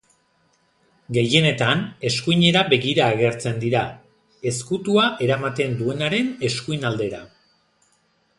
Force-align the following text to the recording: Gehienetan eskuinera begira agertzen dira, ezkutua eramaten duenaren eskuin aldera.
Gehienetan 1.17 1.83
eskuinera 2.11 2.63
begira 2.71 3.09
agertzen 3.17 3.61
dira, 3.65 3.83
ezkutua 4.53 5.07
eramaten 5.27 5.77
duenaren 5.83 6.33
eskuin 6.51 6.91
aldera. 6.93 7.23